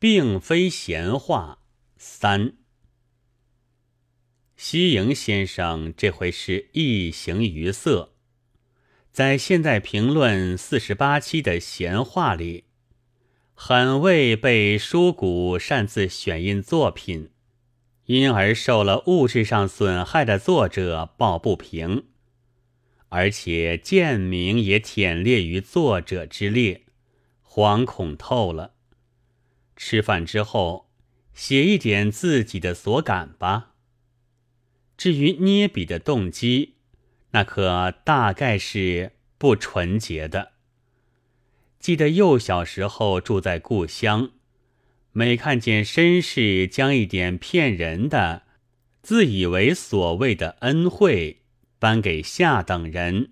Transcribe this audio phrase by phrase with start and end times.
[0.00, 1.58] 并非闲话
[1.98, 2.54] 三。
[4.56, 8.14] 西营先生这回是一行于色，
[9.12, 12.64] 在现代评论四十八期的闲话里，
[13.52, 17.28] 很为被书谷擅自选印作品，
[18.06, 22.06] 因而受了物质上损害的作者抱不平，
[23.10, 26.86] 而且贱名也忝列于作者之列，
[27.46, 28.76] 惶恐透了。
[29.82, 30.90] 吃饭之后，
[31.32, 33.72] 写一点自己的所感吧。
[34.98, 36.74] 至于捏笔的动机，
[37.30, 40.52] 那可大概是不纯洁的。
[41.78, 44.32] 记得幼小时候住在故乡，
[45.12, 48.42] 每看见绅士将一点骗人的、
[49.00, 51.40] 自以为所谓的恩惠
[51.78, 53.30] 颁给下等人，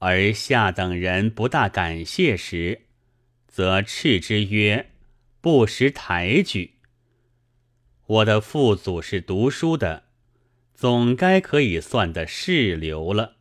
[0.00, 2.82] 而下等人不大感谢时，
[3.48, 4.90] 则斥之曰
[5.42, 6.76] “不识抬举”。
[8.06, 10.04] 我的父祖是读书的。
[10.74, 13.36] 总该可以算得是流了，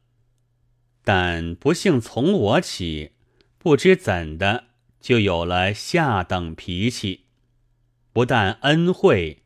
[1.03, 3.13] 但不幸从我起，
[3.57, 4.65] 不知怎的
[4.99, 7.25] 就有了下等脾气，
[8.13, 9.41] 不但恩惠，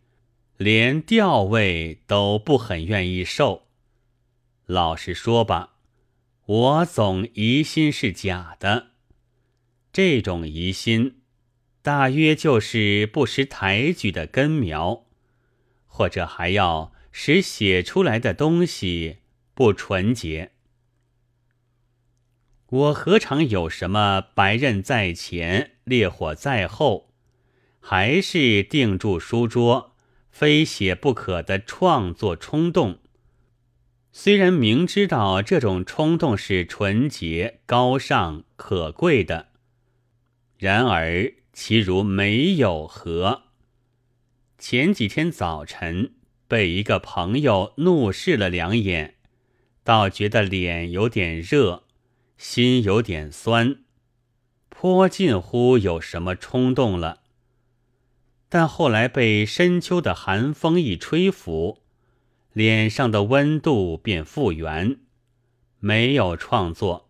[0.57, 3.67] 连调位都不很愿意受。
[4.65, 5.75] 老实说吧，
[6.45, 8.87] 我总疑心是假的。
[9.93, 11.21] 这种疑心，
[11.85, 15.05] 大约就是不识抬举的根苗，
[15.85, 16.91] 或者还要。
[17.17, 19.19] 使写出来的东西
[19.53, 20.51] 不纯洁，
[22.67, 27.13] 我何尝有什么白刃在前，烈火在后，
[27.79, 29.95] 还是定住书桌，
[30.29, 32.99] 非写不可的创作冲动？
[34.11, 39.47] 虽然明知道这种冲动是纯洁、高尚、可贵的，
[40.57, 43.43] 然而其如没有何？
[44.59, 46.11] 前几天早晨。
[46.47, 49.15] 被一个朋友怒视了两眼，
[49.83, 51.85] 倒觉得脸有点热，
[52.37, 53.77] 心有点酸，
[54.69, 57.23] 颇近乎有什么冲动了。
[58.47, 61.81] 但后来被深秋的寒风一吹拂，
[62.53, 64.99] 脸上的温度便复原，
[65.79, 67.09] 没有创作。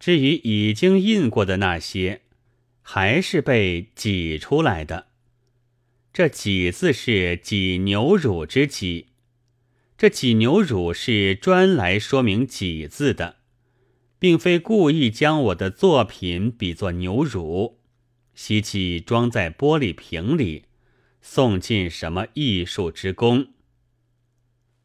[0.00, 2.22] 至于已经印过的那些，
[2.90, 5.08] 还是被挤出来的。
[6.10, 9.08] 这“挤”字是挤牛乳之“挤”，
[9.98, 13.36] 这挤牛乳是专来说明“挤”字的，
[14.18, 17.78] 并非故意将我的作品比作牛乳，
[18.34, 20.64] 吸气装在玻璃瓶里，
[21.20, 23.48] 送进什么艺术之宫。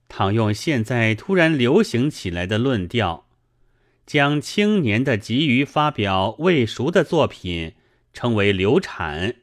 [0.09, 3.30] 倘用现在突然流行起来的论调，
[4.06, 7.75] 将青年的急于发表未熟的作品
[8.13, 9.35] 称为流产。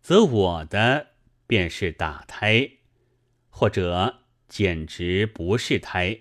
[0.00, 1.08] 则我的
[1.46, 2.70] 便是打胎，
[3.50, 6.20] 或者简直不是胎，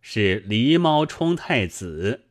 [0.00, 2.24] 是狸猫充太子。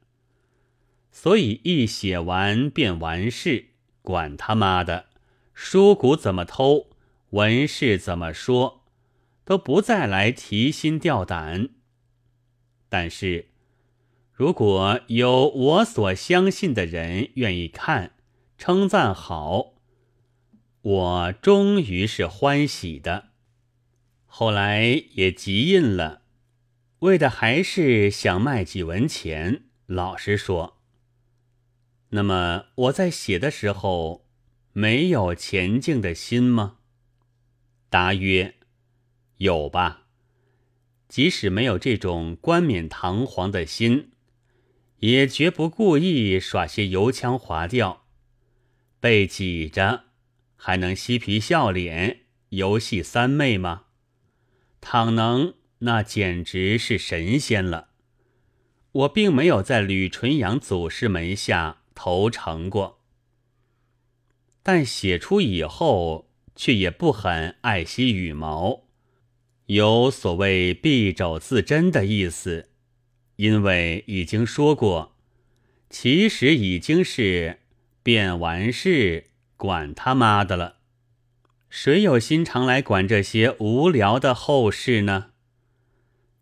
[1.11, 3.69] 所以一写完便完事，
[4.01, 5.05] 管他妈的，
[5.53, 6.89] 书骨怎么偷，
[7.29, 8.83] 文士怎么说，
[9.45, 11.69] 都不再来提心吊胆。
[12.89, 13.47] 但是，
[14.33, 18.14] 如果有我所相信的人愿意看，
[18.57, 19.73] 称赞好。
[20.81, 23.29] 我终于是欢喜的，
[24.25, 26.21] 后来也急印了，
[26.99, 29.63] 为的还是想卖几文钱。
[29.87, 30.77] 老实说，
[32.09, 34.25] 那么我在写的时候
[34.73, 36.77] 没有前进的心吗？
[37.89, 38.55] 答曰：
[39.37, 40.03] 有吧。
[41.07, 44.11] 即使没有这种冠冕堂皇的心，
[44.99, 48.04] 也绝不故意耍些油腔滑调，
[48.99, 50.05] 被挤着。
[50.57, 53.83] 还能嬉皮笑脸、游戏三昧吗？
[54.81, 57.89] 倘能，那简直是神仙了。
[58.91, 63.03] 我并没有在吕纯阳祖师门下投诚过，
[64.63, 68.87] 但写出以后，却也不很爱惜羽毛，
[69.65, 72.71] 有所谓敝帚自珍的意思，
[73.35, 75.15] 因为已经说过，
[75.89, 77.59] 其实已经是
[78.05, 79.31] 便完事。
[79.57, 80.75] 管他妈的了！
[81.69, 85.31] 谁有心肠来管这些无聊的后事呢？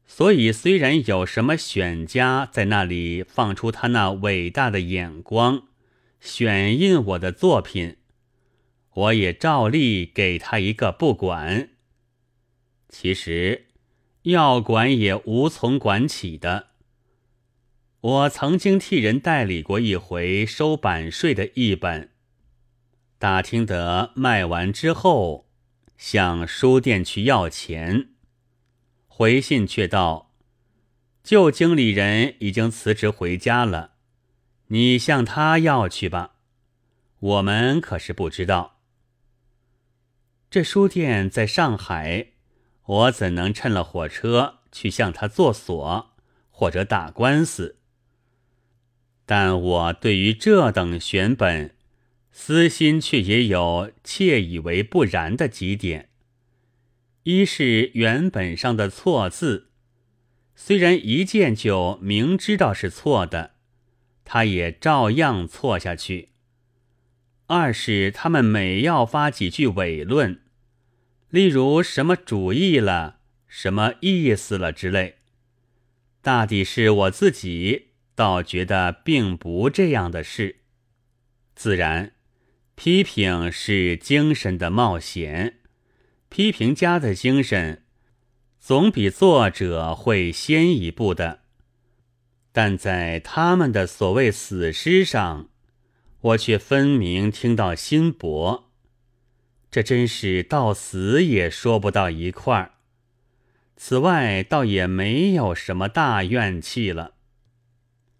[0.05, 5.67] 所以，虽然有什么选家在那里放出他那伟大的眼光，
[6.19, 7.97] 选印我的作品，
[8.95, 11.69] 我也照例给他一个不管。
[12.89, 13.67] 其实，
[14.23, 16.72] 要管也无从管起的。
[18.03, 22.09] 我曾经替人代理过一回收版税的一本。
[23.17, 25.47] 打听得卖完之后，
[25.95, 28.09] 向书店去要钱。
[29.07, 30.33] 回信却道
[31.23, 33.91] ：“旧经理人已经辞职回家了，
[34.67, 36.33] 你向他要去吧。
[37.19, 38.81] 我们可是不知道。
[40.49, 42.33] 这书店在上海，
[42.83, 46.13] 我怎能趁了火车去向他做锁
[46.51, 47.77] 或者打官司？
[49.25, 51.75] 但我对于这等选本。”
[52.35, 56.09] 私心却也有窃以为不然的几点。
[57.21, 59.69] 一是原本上的错字，
[60.55, 63.51] 虽然一见就明知道是错的，
[64.25, 66.29] 他也照样错下去；
[67.45, 70.41] 二是他们每要发几句伪论，
[71.29, 75.17] 例如什么主意了、什么意思了之类，
[76.23, 80.57] 大抵是我自己倒觉得并不这样的事，
[81.55, 82.13] 自然。
[82.75, 85.59] 批评是精神的冒险，
[86.27, 87.83] 批评家的精神
[88.59, 91.41] 总比作者会先一步的。
[92.51, 95.49] 但在他们的所谓死尸上，
[96.21, 98.71] 我却分明听到心薄，
[99.69, 102.71] 这真是到死也说不到一块儿。
[103.75, 107.13] 此外，倒也没有什么大怨气了。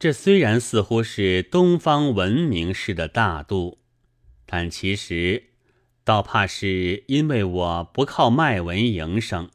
[0.04, 3.80] 这虽然似乎是东方文明式的大度。
[4.46, 5.52] 但其实，
[6.04, 9.50] 倒怕是因为我不靠卖文营生。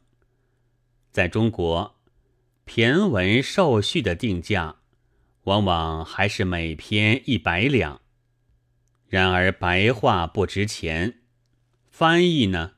[1.11, 1.99] 在中国，
[2.65, 4.77] 骈文受序的定价，
[5.43, 8.01] 往往还是每篇一百两。
[9.07, 11.19] 然而白话不值钱，
[11.91, 12.71] 翻译呢，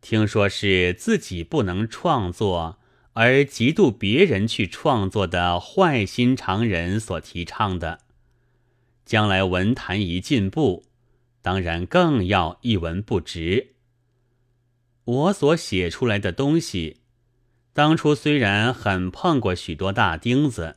[0.00, 2.78] 听说是自己不能创作，
[3.14, 8.00] 而嫉妒别人去创作的坏心肠人所提倡的。
[9.04, 10.84] 将来文坛一进步。
[11.40, 13.74] 当然更要一文不值。
[15.04, 16.98] 我所写出来的东西，
[17.72, 20.76] 当初虽然很碰过许多大钉子，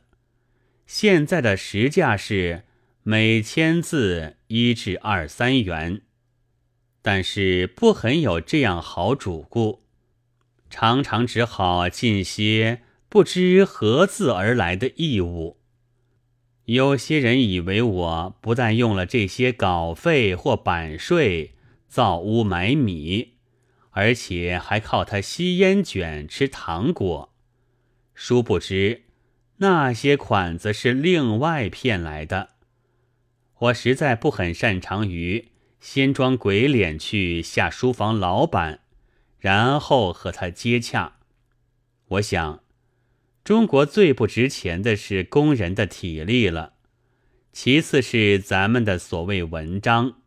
[0.86, 2.64] 现在的实价是
[3.02, 6.00] 每千字一至二三元，
[7.02, 9.81] 但是不很有这样好主顾，
[10.72, 12.80] 常常只好尽些
[13.10, 15.58] 不知何自而来的义务。
[16.64, 21.56] 有些人以为我不但用了这些稿费或版税
[21.88, 23.34] 造屋买米，
[23.90, 27.34] 而且还靠它吸烟卷、吃糖果。
[28.14, 29.02] 殊不知，
[29.58, 32.48] 那些款子是另外骗来的。
[33.58, 38.80] 我实在不很擅长于先装鬼脸去下书房老板，
[39.42, 41.18] 然后和他接洽。
[42.06, 42.60] 我想。
[43.44, 46.74] 中国最不值钱的是工人的体力了，
[47.52, 50.20] 其次是咱们的所谓文章，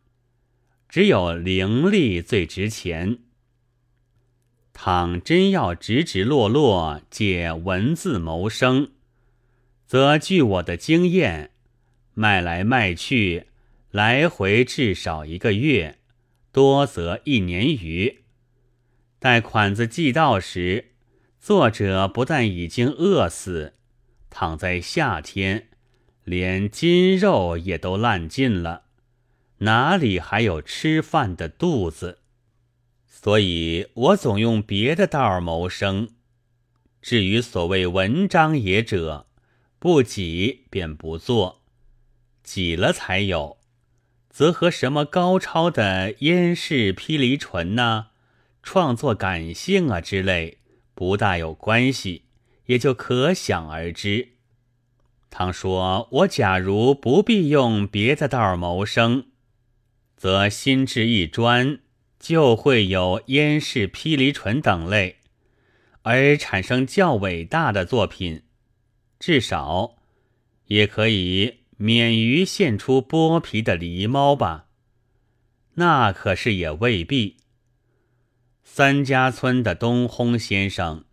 [0.89, 3.19] 只有灵力最值钱。
[4.73, 8.91] 倘真要直直落落借文字谋生，
[9.85, 11.51] 则据我的经验，
[12.13, 13.45] 卖来卖去，
[13.91, 15.99] 来回至少一个月，
[16.51, 18.24] 多则一年余。
[19.25, 20.91] 待款子寄到时。
[21.39, 23.73] 作者不但已经饿死，
[24.29, 25.69] 躺在夏天，
[26.23, 28.83] 连筋肉也都烂尽了，
[29.57, 32.19] 哪里还有吃饭的肚子？
[33.07, 36.09] 所以我总用别的道谋生。
[37.01, 39.25] 至于所谓文章也者，
[39.79, 41.63] 不挤便不做，
[42.43, 43.57] 挤了才有，
[44.29, 48.09] 则和什么高超的烟式劈离唇呐，
[48.65, 50.57] 创作感性啊之类。
[50.93, 52.23] 不大有关系，
[52.65, 54.29] 也就可想而知。
[55.29, 59.25] 倘说我假如不必用别的道谋生，
[60.15, 61.79] 则心智一专，
[62.17, 65.17] 就会有烟式劈离唇等类，
[66.03, 68.43] 而产生较伟大的作品，
[69.19, 69.97] 至少
[70.67, 74.67] 也可以免于现出剥皮的狸猫吧？
[75.73, 77.35] 那可是也未必。
[78.67, 81.05] 三家村的东烘先生，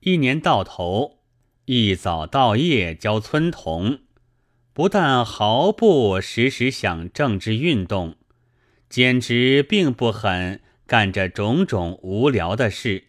[0.00, 1.20] 一年到头
[1.64, 4.00] 一早到夜教村童，
[4.72, 8.14] 不但毫不时时想政治运动，
[8.88, 13.04] 简直并不很干着种种无聊的事。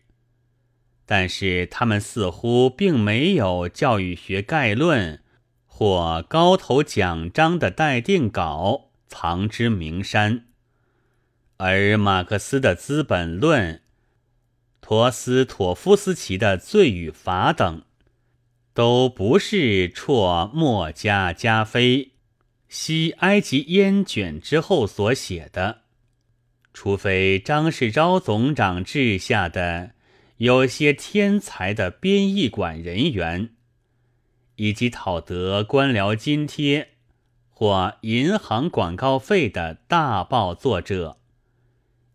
[1.05, 5.21] 但是他们似乎并没有教育学概论
[5.65, 10.45] 或高头奖章的待定稿藏之名山，
[11.63, 13.75] 而马克思的《资本论》。
[14.81, 17.83] 陀思妥夫斯基的《罪与罚》等，
[18.73, 22.13] 都不是辍墨家加菲
[22.67, 25.81] 吸埃及烟卷之后所写的，
[26.73, 29.91] 除非张世钊总长治下的
[30.37, 33.51] 有些天才的编译馆人员，
[34.55, 36.89] 以及讨得官僚津贴
[37.47, 41.19] 或银行广告费的大报作者，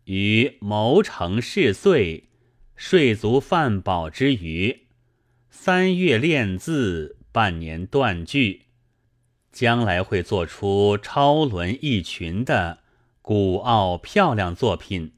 [0.07, 2.29] 于谋成事遂、
[2.77, 4.87] 睡足饭饱之余，
[5.49, 8.67] 三月练字，半年断句，
[9.51, 12.79] 将来会做出超伦一群的。
[13.21, 15.11] 古奥漂亮作品。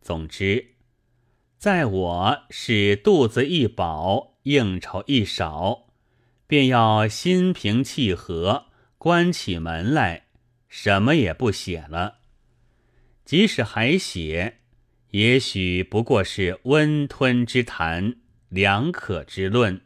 [0.00, 0.74] 总之，
[1.56, 5.92] 在我是肚子一饱，应酬一少，
[6.48, 8.64] 便要心平气和，
[8.98, 10.24] 关起门来，
[10.68, 12.21] 什么也不写了。
[13.24, 14.58] 即使还写，
[15.12, 18.16] 也许不过是温吞之谈，
[18.48, 19.82] 两可之论，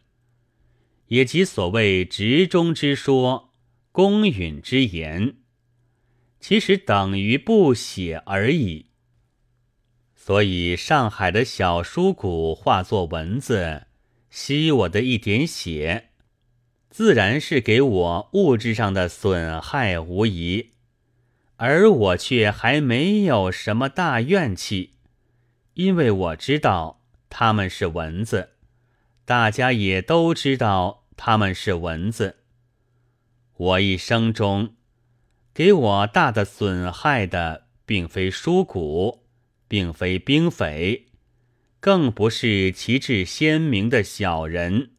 [1.09, 3.53] 也即所谓直中之说，
[3.93, 5.37] 公允之言。
[6.39, 8.87] 其实等于不写而已。
[10.15, 13.87] 所以上海的小书谷化作文字，
[14.31, 16.11] 吸我的一点血，
[16.91, 20.71] 自然是给我物质上的损害无疑。
[21.57, 24.95] 而我却还没有什么大怨气，
[25.75, 28.51] 因为我知道他们是蚊子，
[29.25, 32.37] 大家也都知道他们是蚊子。
[33.57, 34.73] 我一生中。
[35.55, 39.25] 给我大的损害的，并非书谷，
[39.67, 41.07] 并非兵匪，
[41.81, 44.91] 更不是旗帜鲜明的小人，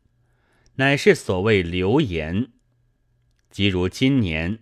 [0.78, 2.48] 乃是所谓流言。
[3.52, 4.58] 即如今年，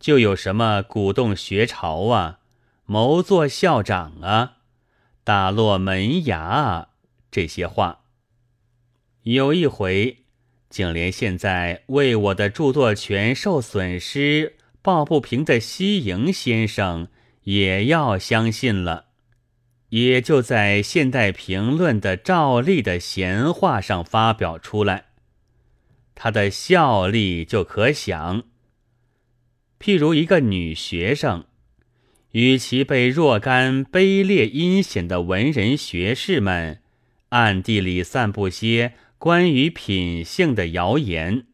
[0.00, 2.40] 就有什么鼓动学潮啊，
[2.86, 4.56] 谋做校长啊，
[5.22, 6.88] 打落门牙啊
[7.30, 8.00] 这些话。
[9.22, 10.24] 有一回，
[10.68, 14.56] 竟连现在为我的著作权受损失。
[14.82, 17.08] 抱不平的西营先生
[17.42, 19.08] 也要相信了，
[19.90, 25.08] 也就在《现代评论》的赵立的闲话上发表出来，
[26.14, 28.44] 他的效力就可想。
[29.80, 31.46] 譬如一个女学生，
[32.32, 36.82] 与其被若干卑劣阴险的文人学士们
[37.30, 41.46] 暗地里散布些关于品性的谣言。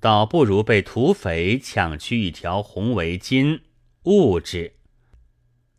[0.00, 3.60] 倒不如被土匪抢去一条红围巾，
[4.04, 4.74] 物质。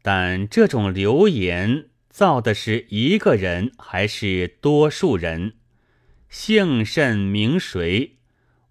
[0.02, 5.56] 但这种流言造的是一个人还是多数人，
[6.30, 8.18] 姓甚名谁，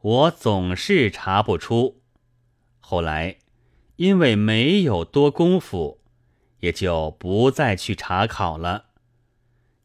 [0.00, 2.00] 我总是查不出。
[2.90, 3.36] 后来
[3.96, 6.00] 因为没有多功夫，
[6.60, 8.86] 也就不再去查考了。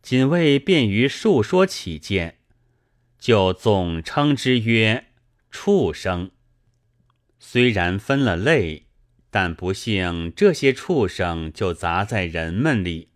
[0.02, 2.38] 仅为便于述说起见，
[3.20, 5.08] 就总称之曰。
[5.52, 6.32] 畜生
[7.40, 8.86] 虽然分了类，
[9.30, 13.10] 但不幸这些畜生就砸在人们里，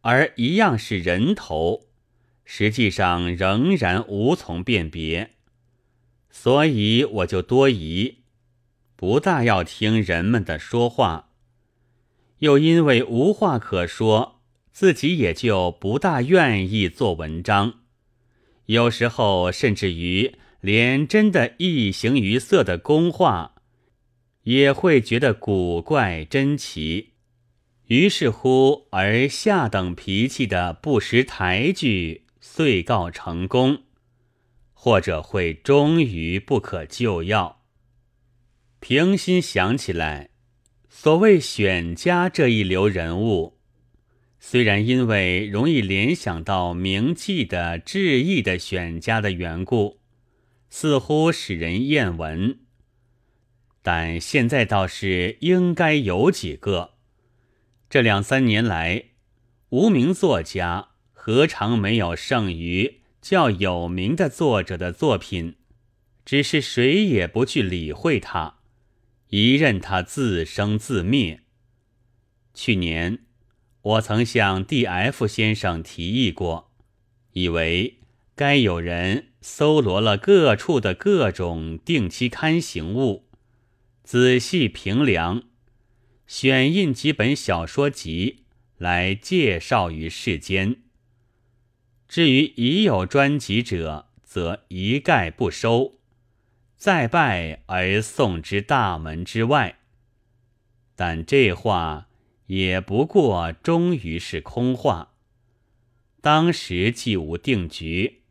[0.00, 1.86] 而一样是人头，
[2.44, 5.30] 实际上仍然无从辨别。
[6.30, 8.17] 所以我就多疑，
[9.00, 11.30] 不大要听人们的说话，
[12.40, 14.40] 又因为无话可说，
[14.72, 17.74] 自己也就不大愿意做文章，
[18.66, 20.34] 有时候甚至于。
[20.60, 23.54] 连真的异形于色的公话，
[24.42, 27.10] 也会觉得古怪珍奇，
[27.86, 33.82] 于是乎而下等脾气的不识抬举，遂告成功，
[34.72, 37.57] 或者会终于不可救药。
[38.80, 40.30] 平心想起来，
[40.88, 43.58] 所谓选家这一流人物，
[44.38, 49.98] 虽然因为容易联想到名记的志意的选家的缘故。
[50.70, 52.58] 似乎使人厌闻，
[53.80, 56.90] 但现在倒是应该有几个。
[57.88, 59.04] 这两三年来，
[59.70, 65.56] 无名作家何尝没有胜于较有名的作者的作品？
[66.26, 68.57] 只是谁也不去理会他，
[69.28, 71.42] 一任他自生自灭。
[72.54, 73.20] 去年，
[73.82, 76.72] 我曾向 D.F 先生提议过，
[77.32, 77.98] 以为
[78.34, 79.26] 该有人。
[79.40, 83.28] 搜罗了各处的各种定期刊行物，
[84.02, 85.44] 仔细评量，
[86.26, 88.42] 选印几本小说集
[88.76, 90.82] 来介绍于世间。
[92.08, 95.97] 至于已有专辑者，则一概不收，
[96.78, 99.80] 再拜而送之大门之外。
[100.94, 102.08] 但这话
[102.46, 105.12] 也不过终于是空话，
[106.20, 108.22] 当时既无定局。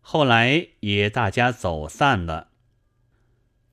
[0.00, 2.50] 后来也大家走散了，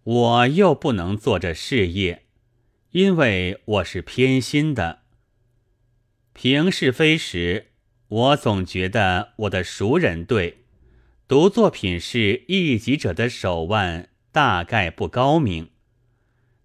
[0.03, 2.25] 我又不能做这事业，
[2.91, 5.01] 因为我是偏心的。
[6.31, 7.71] 评是非时，
[8.07, 10.63] 我总觉得我的熟人对
[11.27, 15.69] 读作品是一己者的手腕大概不高明，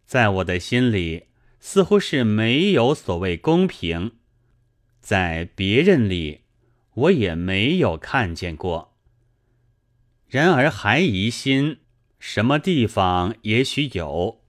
[0.04, 1.26] 在我的心里
[1.58, 4.12] 似乎是没有所谓公平，
[5.00, 6.42] 在别人里
[6.94, 8.94] 我也没有看见过。
[10.28, 11.78] 然而还疑心
[12.18, 14.42] 什么地方也许有，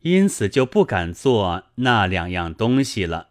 [0.00, 3.30] 因此就不敢做那两样东西了。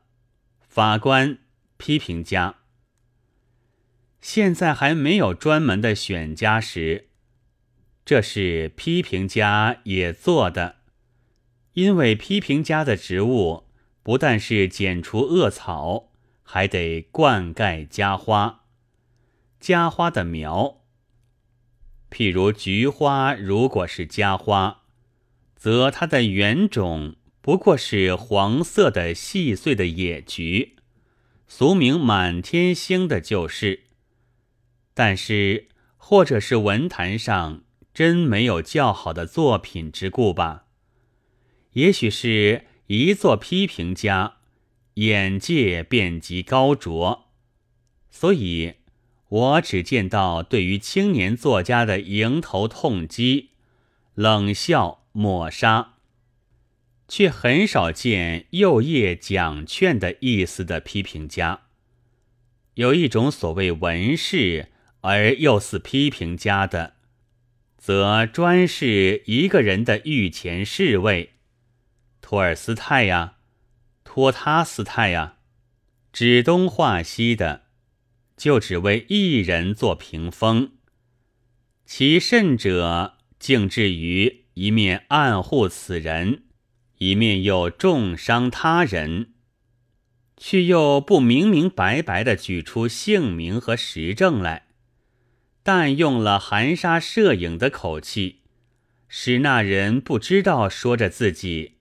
[0.68, 1.40] 法官、
[1.78, 2.56] 批评家，
[4.22, 7.10] 现在还没有专门的选家时，
[8.12, 10.80] 这是批评家也做的，
[11.76, 13.70] 因为批评家的职务
[14.04, 16.12] 不但是剪除恶草，
[16.44, 18.66] 还得灌溉家花。
[19.62, 20.82] 家花的苗，
[22.10, 24.82] 譬如菊花，如果是家花，
[25.56, 27.16] 则它的原种。
[27.40, 30.76] 不过是黄色的细碎的野菊，
[31.48, 33.84] 俗名满天星的就是。
[34.94, 40.66] 但是，或者是文坛上真没有较好的作品之故吧？
[41.74, 44.38] 也许是一做批评家，
[44.96, 47.30] 眼界便极高卓，
[48.10, 48.76] 所以
[49.30, 53.52] 我只见到对于青年作家的迎头痛击、
[54.16, 55.94] 冷笑抹杀。
[57.08, 61.64] 却很少见右叶讲劝的意思的批评家。
[62.76, 64.70] 有一种所谓文士
[65.02, 66.94] 而又似批评家的，
[67.82, 71.32] 则专是一个人的御前侍卫，
[72.22, 73.38] 托尔斯泰呀，
[74.04, 75.38] 托他斯泰呀，
[76.14, 77.64] 指东画西的，
[78.38, 80.74] 就只为一人做屏风。
[81.84, 86.44] 其甚者，竟至于一面暗护此人。
[87.00, 89.34] 一面又重伤他人，
[90.38, 94.68] 却又不明明白白的举出姓名和实证来，
[95.64, 98.42] 但用了含沙射影的口气，
[99.08, 101.78] 使那人不知道说着自己，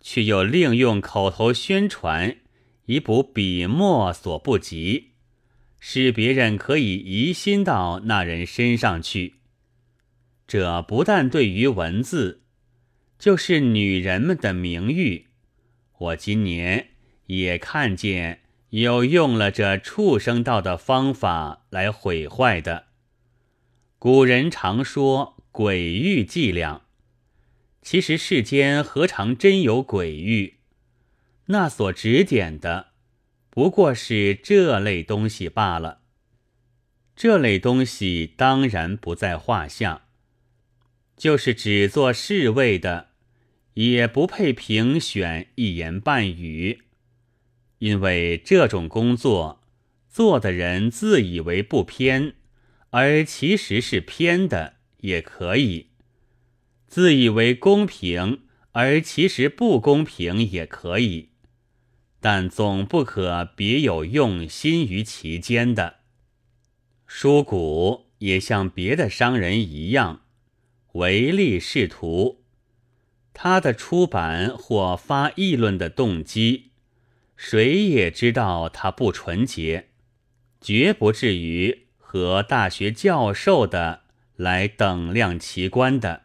[0.00, 2.36] 却又另用口头宣传，
[2.86, 5.10] 以补笔墨所不及，
[5.78, 9.36] 使别人可以疑心到那人身上去。
[10.46, 12.38] 这不但对于文字。
[13.18, 15.26] 就是女人们的名誉，
[15.98, 16.92] 我今年
[17.26, 22.86] 也看见有用了这畜生道的方法来毁坏的。
[24.02, 26.86] 古人常说鬼域伎俩，
[27.82, 30.54] 其实世间何尝真有鬼域？
[31.48, 32.92] 那所指点的
[33.50, 36.00] 不过是这类东西罢了。
[37.14, 40.06] 这类东西当然不在话下，
[41.18, 43.10] 就是只做侍卫的。
[43.74, 46.84] 也不配评选一言半语，
[47.80, 49.60] 因为这种工作
[50.08, 52.34] 做的人自以为不偏，
[52.90, 55.86] 而其实是偏的，也可以；
[56.86, 61.30] 自以为公平，而其实不公平，也可以。
[62.20, 66.00] 但总不可别有用心于其间的。
[67.06, 70.22] 书谷也像别的商人一样，
[70.92, 72.44] 唯利是图。
[73.32, 76.72] 他的出版或发议论的动机，
[77.36, 79.88] 谁也知道他不纯洁，
[80.60, 84.00] 绝不至于和大学教授的
[84.34, 86.22] 来等量奇观的。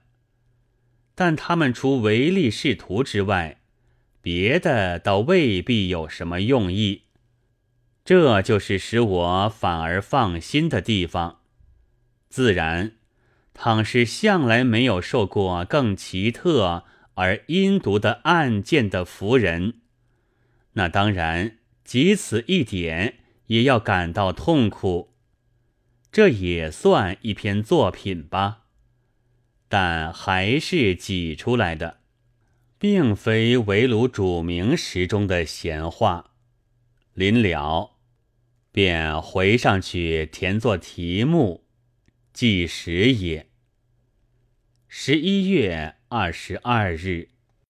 [1.14, 3.60] 但他们除唯利是图之外，
[4.20, 7.04] 别的倒未必有什么用意。
[8.04, 11.42] 这就是使我反而放心的地方。
[12.30, 12.94] 自然，
[13.54, 16.86] 倘是向来没有受过更奇特。
[17.14, 19.76] 而阴毒的案件的服人，
[20.74, 25.15] 那当然即此一点也要感到痛苦，
[26.16, 28.68] 这也算一篇作品吧。
[29.68, 32.00] 但还是挤出来的，
[32.80, 36.32] 并非围炉煮茗时中的闲话。
[37.14, 37.98] 临了，
[38.72, 41.66] 便回上去填作题目，
[42.32, 43.50] 计时也。
[44.88, 45.96] 十一月。
[46.08, 47.32] 二十二日。